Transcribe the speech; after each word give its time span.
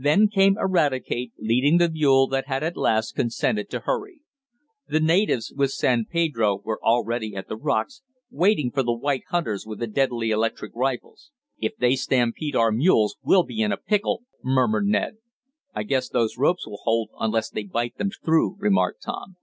Then 0.00 0.28
came 0.28 0.56
Eradicate, 0.56 1.34
leading 1.38 1.76
the 1.76 1.90
mule 1.90 2.28
that 2.28 2.46
had 2.46 2.62
at 2.62 2.78
last 2.78 3.14
consented 3.14 3.68
to 3.68 3.80
hurry. 3.80 4.20
The 4.88 5.00
natives, 5.00 5.52
with 5.54 5.72
San 5.72 6.06
Pedro, 6.10 6.62
were 6.64 6.82
already 6.82 7.36
at 7.36 7.46
the 7.48 7.58
rocks, 7.58 8.00
waiting 8.30 8.70
for 8.70 8.82
the 8.82 8.94
white 8.96 9.24
hunters 9.28 9.66
with 9.66 9.78
the 9.80 9.86
deadly 9.86 10.30
electric 10.30 10.74
rifles. 10.74 11.30
"If 11.58 11.76
they 11.76 11.94
stampede 11.94 12.56
our 12.56 12.72
mules 12.72 13.16
we'll 13.22 13.42
be 13.44 13.60
in 13.60 13.70
a 13.70 13.76
pickle!" 13.76 14.22
murmured 14.42 14.86
Ned. 14.86 15.18
"I 15.74 15.82
guess 15.82 16.08
those 16.08 16.38
ropes 16.38 16.66
will 16.66 16.80
hold 16.84 17.10
unless 17.20 17.50
they 17.50 17.64
bite 17.64 17.98
them 17.98 18.08
through," 18.24 18.56
remarked 18.58 19.02
Tom. 19.02 19.36